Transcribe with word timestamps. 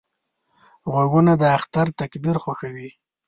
غوږونه 0.91 1.33
د 1.41 1.43
اختر 1.57 1.87
تکبیر 1.99 2.35
خوښوي 2.43 2.89